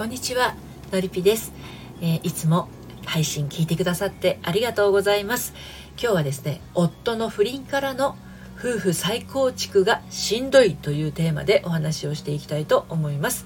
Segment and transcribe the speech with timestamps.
[0.00, 0.54] こんにちは
[0.92, 1.52] のりぴです、
[2.00, 2.70] えー、いつも
[3.04, 5.52] 配信聞いてくださってありがとうございます。
[6.00, 8.16] 今日はですね夫の不倫からの
[8.58, 13.44] 夫婦再構築がしんどいというテーマでお話をしていきたいと思います、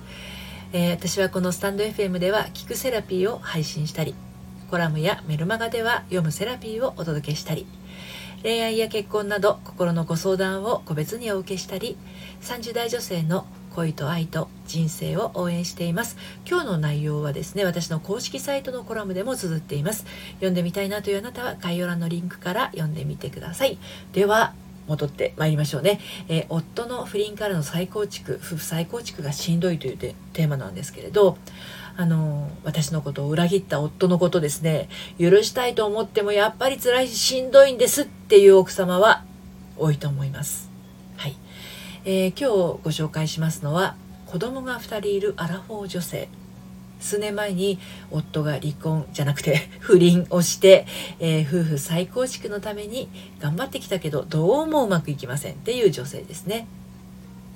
[0.72, 4.14] えー、私はこのスタンド FM では聞くセラピーを配信したり
[4.71, 7.66] コラムやメルマガでは読むセラピーをお届けしたり
[8.44, 11.96] 恋愛や結婚など心のご相談を個別にお受けしたり
[12.43, 16.16] 30代女性の恋と愛と人生を応援しています。
[16.48, 20.04] 今日の内容はですね私の公式サイトのコラムでも綴っています。
[20.34, 23.78] 読んでみたいなというあなたは概要欄のリンクから読んでみてください。
[24.12, 24.54] では
[24.86, 31.38] 戻ってまいりましょうね、えー、夫の不倫からの再構築夫婦再構築がしんどいというテーマなんですけれど
[31.96, 34.88] あの私のことを裏切った夫のことですね。
[35.19, 39.25] 許したいと思ってもやっぱり辛いししんどいんですっていう奥様は
[39.78, 40.73] 多いと思います。
[42.06, 46.28] えー、今日ご紹介しますのは子供が2人いるアラフォー女性
[47.01, 47.78] 数年前に
[48.11, 50.87] 夫が離婚じゃなくて 不倫をして、
[51.19, 53.09] えー、夫婦再構築のために
[53.41, 56.67] 頑張ってきたけどどうもうまくいきませんっていう女性ですね。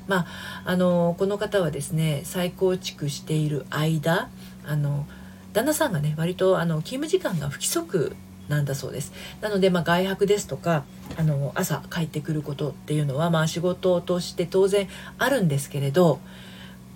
[0.07, 0.27] まあ、
[0.65, 4.31] あのこの方はですね再構築している間
[4.67, 5.07] あの
[5.53, 8.17] 旦那さんがね割とあの勤務時間が不規則
[8.49, 10.85] なんだそうですなので、まあ、外泊ですとか
[11.17, 16.21] あの朝帰ってくることっていうのは、まあ、仕事として当然あるんですけれど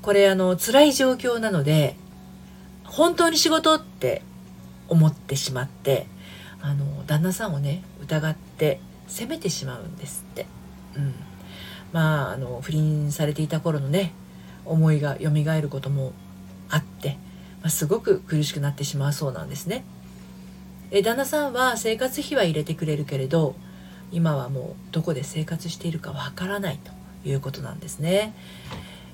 [0.01, 1.97] これあの辛い状況なので
[2.85, 4.23] 本当に仕事って
[4.89, 6.07] 思ってしまって
[6.61, 10.47] あの旦那さんをね疑って責めてしまうんですって。
[10.97, 11.15] うん、
[11.93, 14.13] まああの不倫されていた頃のね
[14.65, 15.31] 思いが蘇
[15.61, 16.13] ることも
[16.69, 17.19] あって、
[17.61, 19.85] まあ、すごく苦しくなってしまうそうなんですね。
[20.95, 23.55] え旦那さんは生活費は入れてくれるけれど
[24.13, 26.93] 今はもうどこで生活しているかわからないと
[27.29, 28.35] いうことなんですね。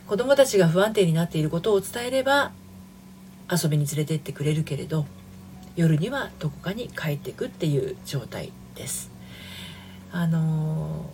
[0.08, 2.50] 子供たちが不安定になっていることを伝えれば
[3.48, 5.06] 遊びに連れてってくれるけれど
[5.76, 9.12] 夜にはどこかに帰ってくっていう状態です。
[10.10, 11.08] あの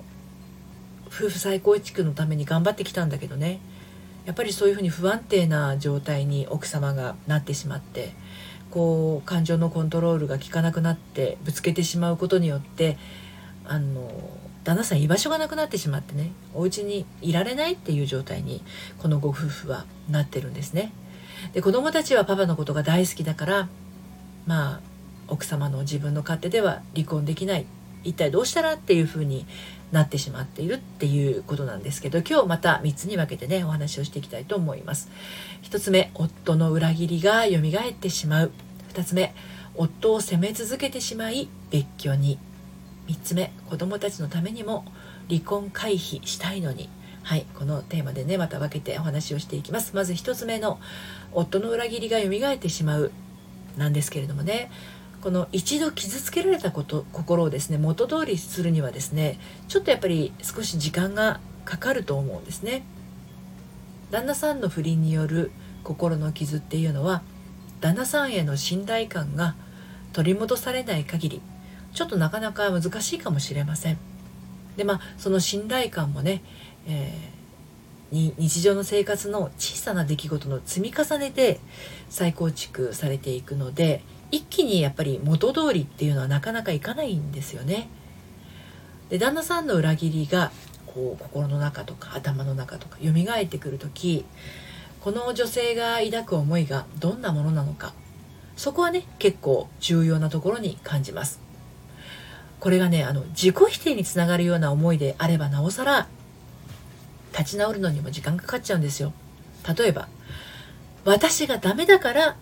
[1.09, 3.61] 夫婦再構築のために頑張ってきたんだけどね。
[4.25, 8.15] やっぱりそういうふうに不安定な状態に奥様がなってしまって
[8.75, 12.99] こう感情のコントロールが効かなくなってぶつけてしまうことによって
[13.65, 14.11] あの
[14.65, 18.65] 旦那さん居場所がなくなってしまってねお家にいられないっていう状態に
[18.99, 20.93] このご夫婦はなってるんですね。
[21.53, 23.69] で子供たちはパパのことが大好きだから
[24.45, 24.81] まあ
[25.29, 27.67] 奥様の自分の勝手では離婚できない
[28.03, 29.47] 一体どうしたらっていうふうに
[29.95, 35.09] なってしまっているっていうことなんですけど今日また3つに分けてねお話をしていきたいと思います。
[35.63, 38.51] 1つ目夫の裏切りが蘇ってしまう。
[38.93, 39.35] 2つ目
[39.77, 42.39] 夫を責め続けてしまい別居に。
[43.07, 44.85] 3つ目子供たちのためにも
[45.29, 46.91] 離婚回避したいのに。
[47.23, 49.95] はいこのテーマでねまた分けてお話をしていきます。
[49.95, 50.79] まず1つ目の
[51.33, 53.13] 夫の裏切りが蘇ってしまう
[53.79, 54.71] なんですけれどもね。
[55.25, 62.85] この一度傷つけられたこと心をですね元通りするにはですねちょっとやっぱり少し時間がかかると思うんですね。
[64.11, 65.51] 旦那さんの不倫による
[65.83, 67.23] 心の傷っていうのは
[67.81, 69.55] 旦那さんへの信頼感が
[70.13, 71.43] 取り戻されない限り
[71.95, 73.99] ちょっとなかなか難しいかもしれません。
[74.77, 76.43] でまあその信頼感もね、
[76.87, 81.61] えー、日常の生活の小さな出来事の積み重ねで
[82.11, 84.03] 再構築されていくので
[84.35, 87.89] 一気にやっぱり元通りっていうのはなかなかいかないんですよね。
[89.09, 90.51] で旦那さんの裏切りが
[90.87, 94.25] こう心の中とか頭の中とか蘇ってくる時
[95.01, 97.93] この女性が抱く思いがどんなものなのか
[98.57, 101.41] そこはね結構重要なところに感じます
[102.59, 106.09] これがねあの自己否定につながるような思いであればなおさら
[107.37, 109.13] 立ち直るのにも時間かかっちゃうんですよ
[109.77, 110.09] 例えば
[111.05, 112.37] 私がダメだから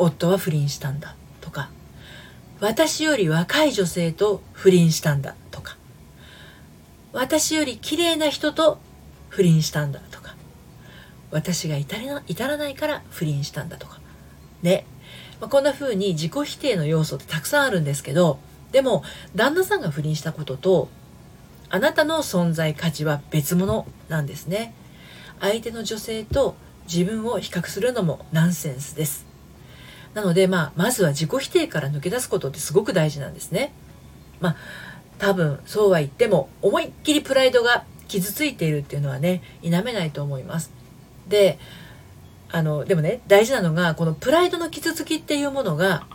[0.00, 1.70] 夫は不倫したんだとか
[2.60, 5.76] 私より若い女性と不倫したんだとか
[7.12, 8.78] 私より綺麗な人と
[9.28, 10.34] 不倫したんだとか
[11.30, 14.00] 私が至ら至らないから不倫したんだとか。
[14.62, 14.84] ね。
[15.40, 18.38] まあ、こんな風に自己否定の要素ってたくさんあるんですけど、
[18.72, 19.02] でも、
[19.34, 20.88] 旦那さんが不倫したことと、
[21.70, 24.74] あなたの存在価値は別物なんですね。
[25.40, 26.56] 相手の女性と
[26.92, 29.29] 自分を比較するのもナンセンスです。
[30.14, 33.72] なので、まあ、まずは自己否定から抜け出すことってすごく大事なんですね。
[34.40, 34.56] まあ、
[35.18, 40.80] 多分、そうは言っても、思いっきりプライドが傷ついているっていうのはね、否めないと思います。
[41.30, 41.58] で
[42.52, 46.06] あのでもね大事なのがこのプライドの傷つきっていうものが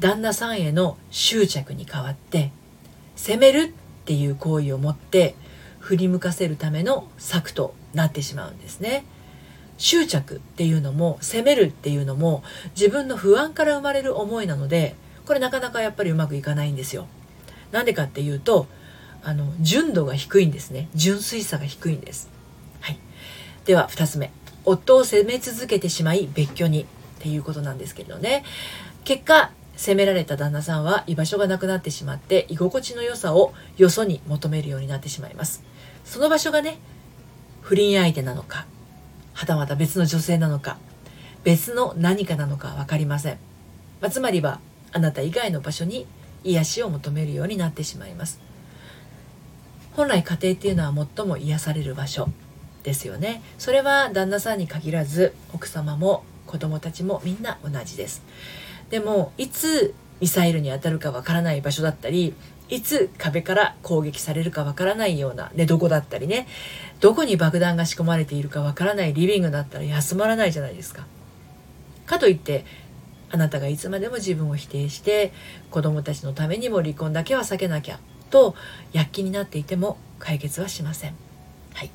[0.00, 2.50] 旦那さんへの執着に変わって
[3.14, 5.36] 責めるっていう行為を持って
[5.78, 9.04] 振り向かせるための策となってしまうんですね。
[9.82, 12.44] 執着っていうのも責めるっていうのも
[12.76, 14.94] 自分の不安から生まれる思いなので
[15.26, 17.06] これなかなかやっぱりうまくいかないんですよ。
[17.72, 18.68] なんでかっていうと
[19.24, 20.88] あの純度が低いんですね。
[20.94, 22.28] 純粋さが低いんです。
[22.80, 22.98] はい、
[23.64, 24.30] では2つ目。
[24.64, 26.82] 夫を責め続けてしまい別居に。
[26.82, 26.84] っ
[27.22, 28.42] ていうことなんですけれどね。
[29.04, 35.62] 結果責められた旦那さんは居場所がなくなってしまって居心地の良さをよそに求めるようになってしまいます。
[36.04, 36.78] その場所がね
[37.60, 38.66] 不倫相手なのか
[39.32, 40.78] はたまた別の女性なのか
[41.44, 43.38] 別の何かなのか分かりません、
[44.00, 44.60] まあ、つまりは
[44.92, 46.06] あなた以外の場所に
[46.44, 48.40] 癒しを求めるようになってしまいます。
[49.94, 52.28] 本来家庭っていうのは最も癒される場所
[52.82, 53.42] ですよね。
[53.58, 58.22] それは旦那さんに限らず奥様も子供たちもみんな同じです。
[58.90, 62.34] でもいつミサイルに当たるかわからない場所だったり
[62.72, 66.46] いつ壁から攻撃されるかわからないような寝床だったりね
[67.00, 71.06] どこに爆弾が仕込まれているかわからないリビングだったら休まらないじゃないですか。
[72.06, 72.64] かといって
[73.30, 75.34] あなたがいつまでも自分を否定して
[75.70, 78.54] 子供たちのためにも離婚だけは避けなきゃと
[78.94, 81.14] 躍起になっていても解決はしません。
[81.74, 81.90] はい、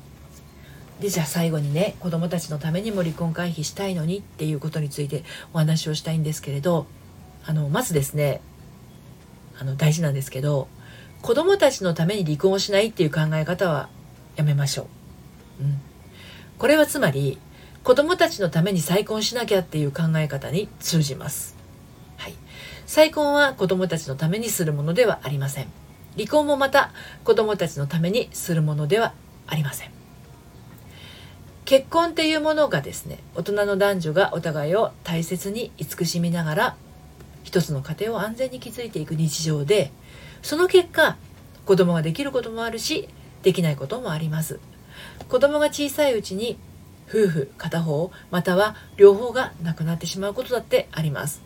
[1.00, 6.86] でじゃあ最後にね子供たちのためにも離婚回避したいのにっていうことについてお話をしたいんですけれど
[7.44, 8.40] あのまずですね
[9.58, 10.68] あの大事なんですけど
[11.22, 13.88] 子供たちのために離婚をしないっていう考え方は
[14.36, 14.86] やめましょ
[15.60, 15.64] う。
[15.64, 15.80] うん、
[16.58, 17.38] これはつまり
[17.82, 21.56] 子供たちのために再婚しなきゃっていう考え方に通じます。
[22.16, 22.34] はい、
[22.86, 25.68] 再婚は子供たちのためにするものではありません。
[26.16, 26.92] 離婚もまた
[27.24, 29.12] 子供たちのためにするものでは
[29.46, 29.90] ありません。
[31.64, 36.76] 結婚っていうものがですね大人の男女がお互いを大切に慈しみながら
[37.48, 39.90] 一つの家庭を安全に築いていく日常で
[40.42, 41.16] その結果
[41.64, 43.08] 子供ができることもあるし
[43.42, 44.60] できないこともあります。
[45.30, 46.58] 子供が小さいうちに
[47.08, 51.40] 夫婦片方または両方が亡くなってしまうことだってあります。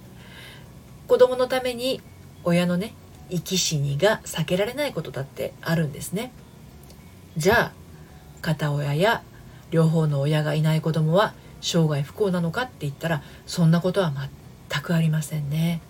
[1.07, 2.01] 子供のために
[2.43, 2.95] 親のね
[3.31, 6.33] 生き死にが避けられないことだってあるんですね。
[7.37, 7.73] じゃあ
[8.41, 9.23] 片親や
[9.71, 14.13] 両方の親がいない子供は生涯不幸なのかって言ったらそんなことは
[14.69, 15.81] 全くありませんね。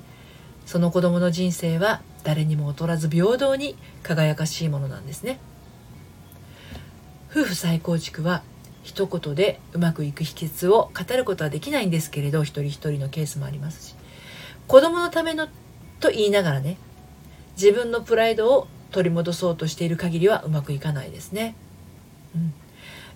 [0.67, 5.38] その子供の人生は誰にも劣らず平等に輝かしいものなんですね。
[7.31, 8.43] 夫婦再構築は
[8.82, 13.94] 一言でうまくいく秘訣を語ることはできないんですけれど一人一人のケースもありますし。
[14.67, 15.49] 子供のための
[16.00, 16.79] と言いながらね
[17.56, 21.55] 自分のプライドを取り戻そうとしている限りはうまくいかないですね、
[22.35, 22.55] うん、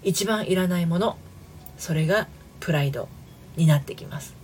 [0.03, 1.17] 一番いらないもの
[1.79, 2.29] それが
[2.61, 3.09] プライド
[3.57, 4.35] になってきます。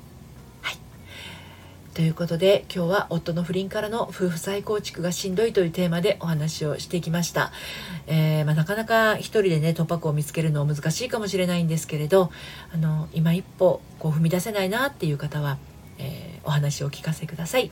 [1.94, 7.52] ということで今日は夫の不倫からの夫婦再構築がしんどいというテーマでお話をしてきました。
[8.06, 12.30] えー、まあ、なかなか一人でね突破口を見つけるのは難しいかもしれないんですけれど
[12.72, 15.58] あの今一歩こう踏み出せないなっていう方は
[15.98, 17.70] えー、お話をお聞かせください。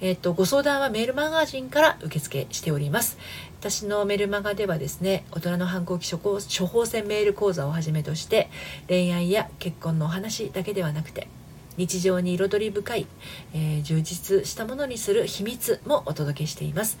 [0.00, 3.18] えっ、と、ご相談はメールマガジンから受付しております。
[3.58, 8.50] 私のメルマガではですね、大人の反抗期処方処方箋メール講座をはじめとして、
[8.88, 11.28] 恋愛や結婚のお話だけではなくて、
[11.76, 13.06] 日常に彩り深い、
[13.52, 16.98] えー、充実したものにする秘密もお届けしています。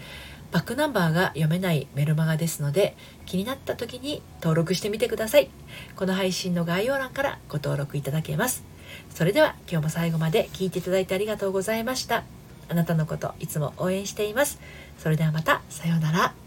[0.52, 5.50] バックナンバーが読めないメルマガですので気になった時に登録してみてください。
[5.96, 8.62] この配信の概要欄からご登録いただけます。
[9.10, 12.24] それでは今日も最後まで聞いていただいてありがとうございました。
[12.68, 14.60] あなたのこといつも応援しています。
[14.98, 16.43] それではまた、さようなら。